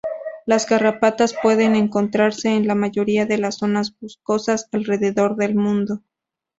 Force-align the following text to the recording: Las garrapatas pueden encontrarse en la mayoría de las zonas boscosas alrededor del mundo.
Las 0.47 0.65
garrapatas 0.67 1.35
pueden 1.43 1.75
encontrarse 1.75 2.49
en 2.55 2.65
la 2.65 2.73
mayoría 2.73 3.27
de 3.27 3.37
las 3.37 3.59
zonas 3.59 3.93
boscosas 3.99 4.67
alrededor 4.71 5.35
del 5.35 5.53
mundo. 5.53 6.01